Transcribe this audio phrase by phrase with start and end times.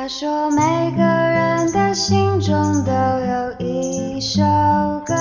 [0.00, 4.40] 他说每个人的心中都有一首
[5.04, 5.14] 歌，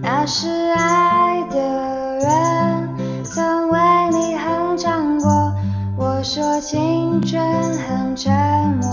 [0.00, 3.78] 那是爱的人曾为
[4.12, 5.52] 你哼唱过。
[5.98, 7.38] 我说青春
[7.76, 8.32] 很沉
[8.80, 8.88] 默，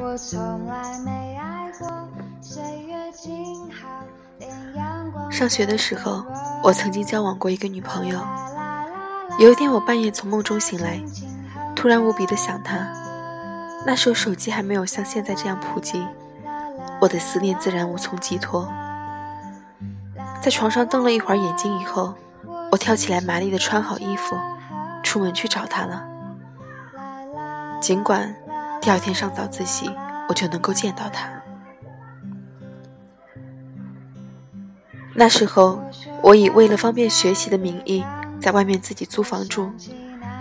[0.00, 1.86] 我从来没爱过。
[2.40, 4.02] 岁月静好，
[4.38, 5.30] 连阳光。
[5.30, 6.24] 上学的时候，
[6.64, 8.18] 我曾经交往过一个女朋友。
[9.38, 10.98] 有一天，我半夜从梦中醒来，
[11.76, 13.01] 突然无比的想她。
[13.84, 16.06] 那时候手机还没有像现在这样普及，
[17.00, 18.70] 我的思念自然无从寄托。
[20.40, 22.14] 在床上瞪了一会儿眼睛以后，
[22.70, 24.36] 我跳起来，麻利的穿好衣服，
[25.02, 26.04] 出门去找他了。
[27.80, 28.34] 尽管
[28.80, 29.90] 第二天上早自习，
[30.28, 31.28] 我就能够见到他。
[35.14, 35.80] 那时候，
[36.22, 38.04] 我以为了方便学习的名义，
[38.40, 39.70] 在外面自己租房住。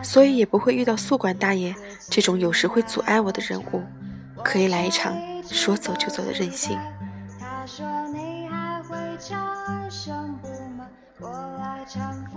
[0.03, 1.75] 所以也不会遇到宿管大爷
[2.11, 3.81] 这种有时会阻碍我的人物，
[4.43, 5.17] 可以来一场
[5.49, 6.77] 说走就走的任性。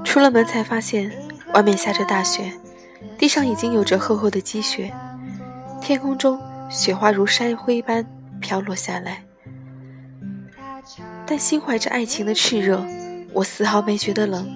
[0.04, 1.10] 出了门才发现，
[1.54, 2.52] 外面下着大雪，
[3.18, 4.94] 地上已经有着厚厚的积雪，
[5.80, 8.06] 天空中雪花如筛灰般
[8.40, 9.24] 飘落下来。
[11.26, 12.86] 但心怀着爱情的炽热，
[13.32, 14.46] 我丝毫没觉得冷。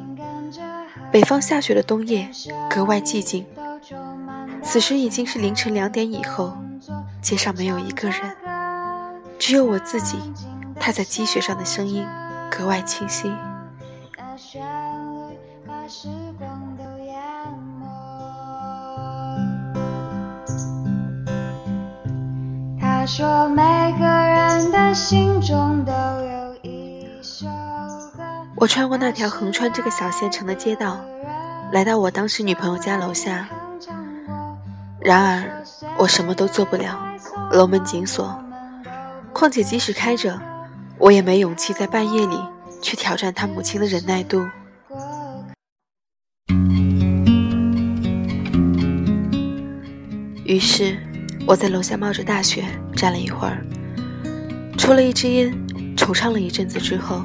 [1.10, 2.30] 北方下雪的冬夜
[2.70, 3.44] 格外寂静，
[4.70, 6.54] 此时已经是凌晨两点以后，
[7.22, 8.20] 街上没有一个人，
[9.38, 10.18] 只有我自己
[10.78, 12.06] 踏在积雪上的声音
[12.50, 13.32] 格外清晰。
[22.78, 23.62] 他说每
[23.98, 27.46] 个人的心中都有一首
[28.14, 28.22] 歌。
[28.54, 31.00] 我穿过那条横穿这个小县城的街道，
[31.72, 33.48] 来到我当时女朋友家楼下。
[35.08, 35.64] 然而，
[35.96, 36.94] 我什么都做不了，
[37.52, 38.38] 楼门紧锁。
[39.32, 40.38] 况且，即使开着，
[40.98, 42.38] 我也没勇气在半夜里
[42.82, 44.46] 去挑战他母亲的忍耐度。
[50.44, 50.98] 于是，
[51.46, 53.64] 我在楼下冒着大雪站了一会儿，
[54.76, 55.50] 抽了一支烟，
[55.96, 57.22] 惆怅了一阵子之后。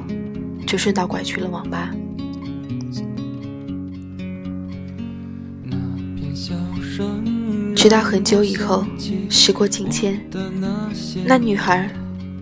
[0.66, 1.90] 就顺道拐去了网吧。
[5.62, 5.76] 那
[6.16, 7.22] 片笑声
[7.84, 8.82] 直到很久以后，
[9.28, 10.18] 时过境迁，
[11.26, 11.86] 那女孩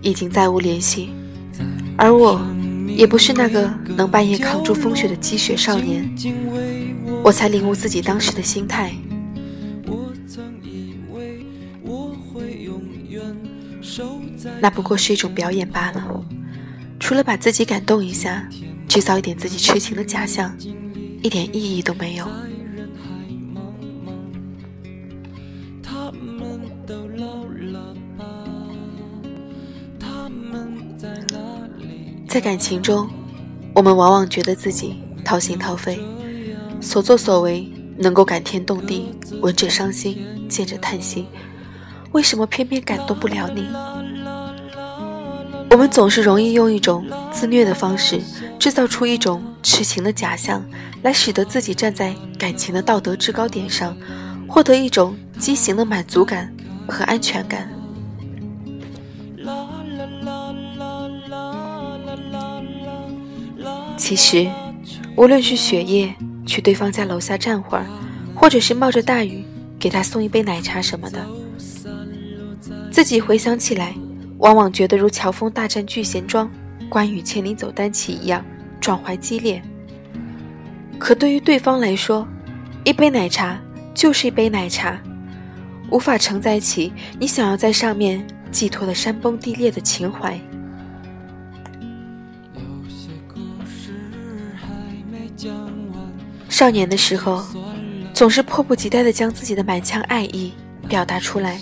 [0.01, 1.09] 已经再无联系，
[1.97, 2.39] 而我
[2.87, 6.09] 也不是那个能半夜扛住风雪的积雪少年。
[7.25, 8.95] 我才领悟自己当时的心态，
[14.61, 16.25] 那不过是一种表演罢了。
[17.01, 18.47] 除了把自己感动一下，
[18.87, 20.57] 制造一点自己痴情的假象，
[21.21, 22.25] 一点意义都没有。
[32.33, 33.07] 在感情中，
[33.75, 35.99] 我们往往觉得自己掏心掏肺，
[36.81, 40.17] 所作所为能够感天动地，闻者伤心，
[40.49, 41.27] 见者叹息。
[42.11, 43.67] 为什么偏偏感动不了你？
[45.69, 48.19] 我们总是容易用一种自虐的方式，
[48.57, 50.65] 制造出一种痴情的假象，
[51.03, 53.95] 来使得自己站在感情的道德制高点上，
[54.47, 56.51] 获得一种畸形的满足感
[56.87, 57.69] 和安全感。
[64.03, 64.45] 其实，
[65.15, 66.13] 无论是雪夜
[66.45, 67.85] 去对方家楼下站会儿，
[68.35, 69.45] 或者是冒着大雨
[69.79, 71.25] 给他送一杯奶茶什么的，
[72.91, 73.95] 自己回想起来。
[74.39, 76.51] 往往觉得如乔峰大战聚贤庄，
[76.89, 78.43] 关羽千里走单骑一样
[78.81, 79.63] 壮怀激烈。
[80.99, 82.27] 可对于对方来说，
[82.83, 83.57] 一杯奶茶
[83.93, 85.01] 就是一杯奶茶，
[85.89, 90.37] 无法承载起你想要在上面寄托的山崩地裂的情怀。
[96.53, 97.43] 少年的时候，
[98.13, 100.53] 总是迫不及待地将自己的满腔爱意
[100.87, 101.59] 表达出来，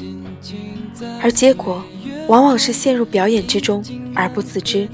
[1.22, 1.82] 而结果。
[2.28, 3.84] 往往是陷入表演之中
[4.14, 4.88] 而不自知，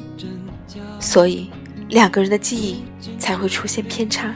[1.00, 1.50] 所以
[1.90, 2.84] 两个人的记忆
[3.20, 4.34] 才会出现偏差。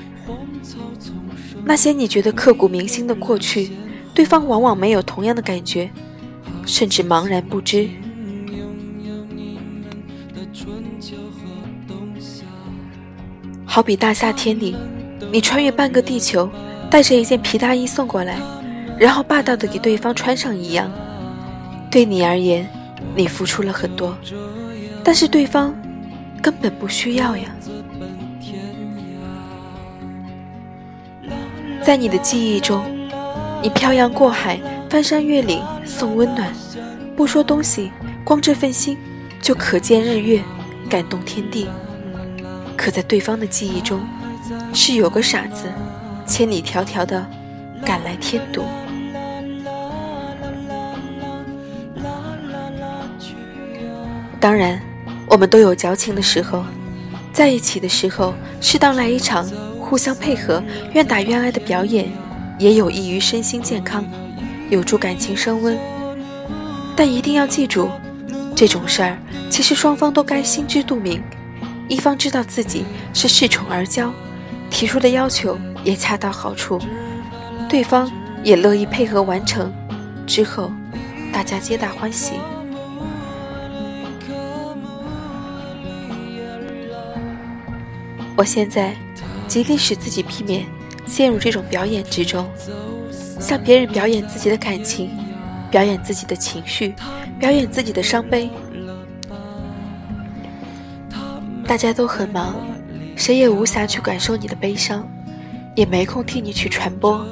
[1.64, 3.72] 那些你觉得刻骨铭心的过去，
[4.14, 5.90] 对方往往没有同样的感觉，
[6.66, 7.88] 甚至茫然不知。
[13.66, 14.76] 好比大夏天里，
[15.30, 16.50] 你穿越半个地球，
[16.90, 18.38] 带着一件皮大衣送过来，
[18.98, 20.90] 然后霸道的给对方穿上一样，
[21.92, 22.68] 对你而言。
[23.16, 24.16] 你付出了很多，
[25.04, 25.76] 但是对方
[26.40, 27.44] 根本不需要呀。
[31.82, 32.86] 在你的记忆中，
[33.62, 36.54] 你漂洋过海、翻山越岭送温暖，
[37.18, 37.92] 不说东西，
[38.24, 38.96] 光这份心
[39.42, 40.42] 就可见日月，
[40.88, 41.68] 感动天地。
[42.78, 44.00] 可在对方的记忆中，
[44.74, 45.72] 是有个傻子，
[46.26, 47.26] 千里迢迢的
[47.86, 48.64] 赶来添堵。
[54.40, 54.82] 当然，
[55.28, 56.64] 我们都有矫情的时候，
[57.32, 59.46] 在一起的时候，适当来一场
[59.80, 60.64] 互相配合、
[60.94, 62.10] 愿打愿挨的表演，
[62.58, 64.04] 也有益于身心健康，
[64.70, 65.78] 有助感情升温。
[66.96, 67.90] 但一定要记住，
[68.56, 69.18] 这种事儿
[69.50, 71.22] 其实双方都该心知肚明，
[71.88, 72.84] 一方知道自己
[73.14, 74.10] 是恃宠而骄，
[74.72, 76.80] 提出的要求也恰到好处，
[77.70, 78.12] 对方
[78.44, 79.72] 也乐意配合完成，
[80.26, 80.72] 之后
[81.32, 82.34] 大家皆大欢喜。
[88.36, 88.96] 我现在
[89.48, 90.66] 极力使自己避免
[91.06, 92.50] 陷入这种表演之中，
[93.40, 95.12] 向别人表演自己的感情，
[95.70, 96.96] 表演自己的情绪，
[97.38, 98.50] 表演自己的伤悲。
[101.68, 102.56] 大家都很忙，
[103.22, 105.08] 谁也无暇去感受你的悲伤，
[105.76, 107.24] 也没空替你去传播。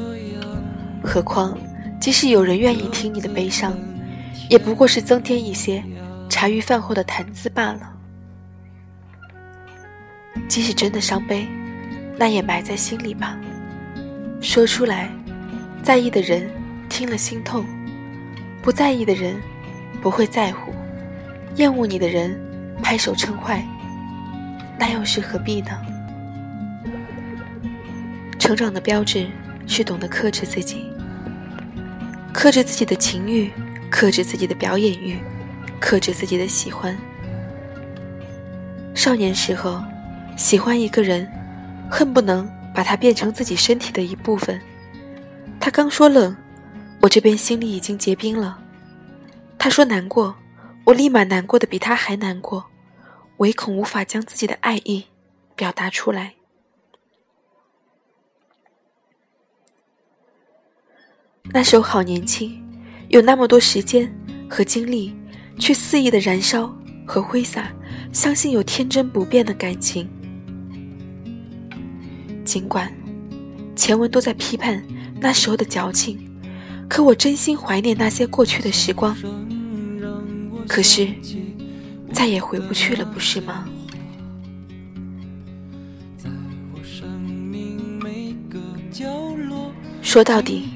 [1.03, 1.57] 何况，
[1.99, 3.75] 即使有人愿意听你的悲伤，
[4.51, 5.83] 也不过是增添一些
[6.29, 7.91] 茶余饭后的谈资罢了。
[10.47, 11.47] 即使真的伤悲，
[12.19, 13.35] 那也埋在心里吧。
[14.41, 15.09] 说出来，
[15.81, 16.47] 在意的人
[16.87, 17.63] 听了心痛；
[18.61, 19.35] 不在意的人
[20.03, 20.71] 不会在乎；
[21.55, 22.39] 厌恶你的人
[22.79, 23.67] 拍手称快，
[24.79, 25.69] 那又是何必呢？
[28.39, 29.27] 成长的标志
[29.67, 30.91] 是懂得克制自己，
[32.33, 33.51] 克制自己的情欲，
[33.91, 35.19] 克制自己的表演欲，
[35.79, 36.97] 克制自己的喜欢。
[38.95, 39.83] 少年时候。
[40.37, 41.29] 喜欢一个人，
[41.91, 44.57] 恨不能把他变成自己身体的一部分。
[45.59, 46.33] 他刚说冷，
[47.01, 48.57] 我这边心里已经结冰了。
[49.57, 50.33] 他说难过，
[50.85, 52.68] 我立马难过的比他还难过，
[53.39, 55.05] 唯恐无法将自己的爱意
[55.55, 56.35] 表达出来。
[61.51, 62.61] 那时候好年轻，
[63.07, 64.13] 有那么多时间
[64.49, 65.15] 和精力
[65.57, 66.73] 去肆意的燃烧
[67.07, 67.73] 和挥洒，
[68.13, 70.07] 相信有天真不变的感情。
[72.45, 72.91] 尽管
[73.75, 74.83] 前文都在批判
[75.19, 76.19] 那时候的矫情，
[76.89, 79.15] 可我真心怀念那些过去的时光。
[80.67, 81.07] 可是
[82.13, 83.65] 再也回不去了，不是吗？
[90.01, 90.69] 说到底，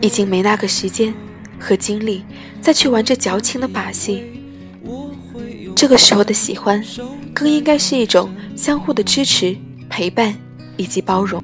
[0.00, 1.14] 已经没那个时间
[1.58, 2.24] 和精力
[2.60, 4.22] 再去玩这矫情的把戏。
[5.74, 6.84] 这个时候的喜欢，
[7.32, 9.56] 更应该是一种相互的支持、
[9.88, 10.34] 陪伴。
[10.78, 11.42] 以及包容。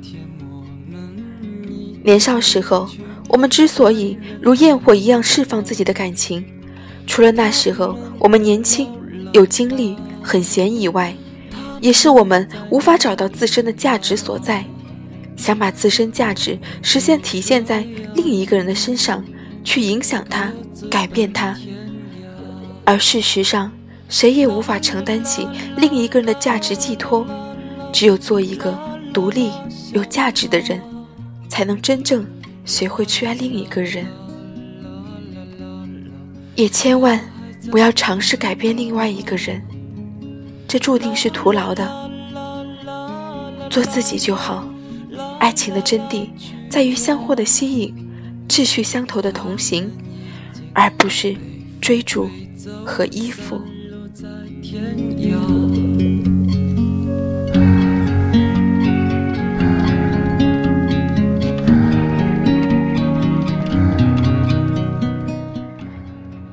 [2.02, 2.88] 年少时候，
[3.28, 6.42] 我们之所以如焰火一样释放自己的感情，
[7.08, 8.88] 除了那时候我们年轻、
[9.32, 11.12] 有精力、很闲以外，
[11.80, 14.64] 也是我们无法找到自身的价值所在，
[15.36, 17.84] 想把自身价值实现体现在
[18.14, 19.24] 另一个人的身上，
[19.64, 20.52] 去影响他、
[20.88, 21.56] 改变他。
[22.84, 23.72] 而事实上，
[24.08, 27.26] 谁也无法承担起另一个人的价值寄托，
[27.92, 28.86] 只有做一个。
[29.10, 29.50] 独立
[29.94, 30.80] 有价值的人，
[31.48, 32.24] 才能真正
[32.66, 34.06] 学会去爱另一个人，
[36.58, 37.20] 也千万
[37.70, 39.62] 不要尝试改变另外一个人，
[40.66, 41.88] 这注定是徒劳的。
[43.70, 44.68] 做自己就好。
[45.38, 46.28] 爱情的真谛
[46.68, 47.94] 在于相互的吸引，
[48.48, 49.88] 志趣相投的同行，
[50.72, 51.36] 而不是
[51.80, 52.28] 追逐
[52.84, 53.60] 和依附。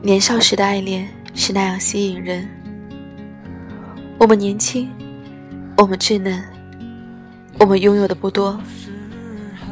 [0.05, 2.47] 年少时的爱恋是那样吸引人。
[4.19, 4.87] 我们年轻，
[5.75, 6.43] 我们稚嫩，
[7.57, 8.61] 我们拥有的不多，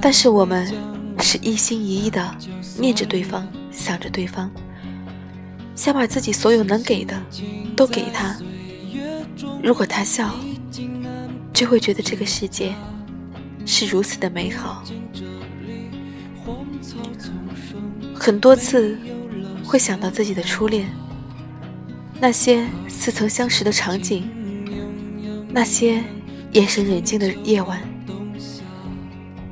[0.01, 0.67] 但是我们
[1.19, 2.35] 是一心一意的
[2.79, 4.49] 念着对方，想着对方，
[5.75, 7.15] 想把自己所有能给的
[7.75, 8.35] 都给他。
[9.61, 10.33] 如果他笑，
[11.53, 12.73] 就会觉得这个世界
[13.67, 14.83] 是如此的美好。
[18.15, 18.97] 很多次。
[19.63, 20.87] 会想到自己的初恋，
[22.19, 24.29] 那些似曾相识的场景，
[25.49, 26.03] 那些
[26.51, 27.81] 夜深人静的夜晚，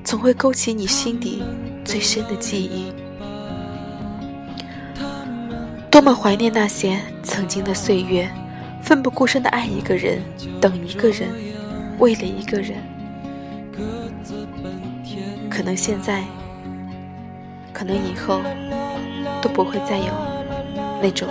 [0.04, 1.42] 总会勾起你心底
[1.84, 2.94] 最深的记忆。
[5.90, 8.30] 多么怀念那些曾经的岁月，
[8.82, 10.22] 奋不顾身的爱一个人，
[10.62, 11.30] 等一个人，
[12.00, 12.78] 为了一个人。
[15.50, 16.24] 可能现在，
[17.74, 18.42] 可能以后。
[19.42, 20.06] 都不会再有
[21.02, 21.28] 那种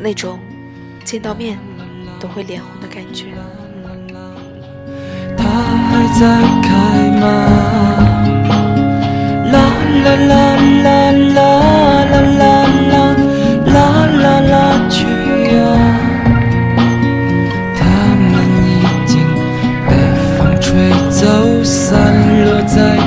[0.00, 0.38] 那种
[1.04, 1.58] 见到面
[2.18, 3.26] 都会脸红的感觉。
[5.36, 6.20] 它还在
[6.62, 6.68] 开
[7.20, 7.26] 吗？
[9.52, 9.54] 啦
[10.04, 10.32] 啦啦
[10.82, 11.38] 啦啦
[12.04, 12.42] 啦啦
[12.88, 12.94] 啦
[13.66, 13.76] 啦
[14.22, 14.52] 啦啦
[14.88, 14.96] 去
[15.54, 15.58] 呀！
[17.76, 17.80] 它
[18.16, 18.32] 们
[18.66, 18.70] 已
[19.06, 19.12] 经
[19.88, 19.90] 被
[20.36, 20.68] 风吹
[21.10, 21.96] 走，散
[22.44, 22.97] 落在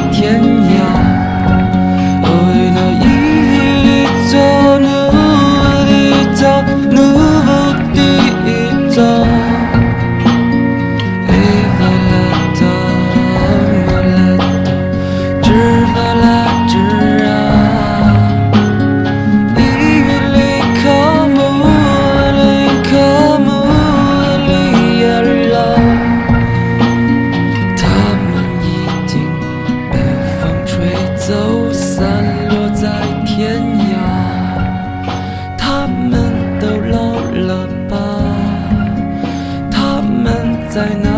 [40.74, 41.11] deiner